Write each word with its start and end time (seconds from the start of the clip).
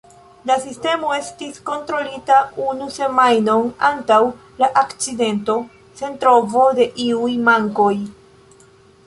La 0.51 0.55
sistemo 0.61 1.09
estis 1.17 1.59
kontrolita 1.67 2.37
unu 2.69 2.87
semajnon 2.95 3.69
antaŭ 3.91 4.19
la 4.65 4.71
akcidento, 4.85 5.59
sen 6.01 6.19
trovo 6.25 6.67
de 6.81 6.91
iuj 7.07 7.31
mankoj. 7.53 7.95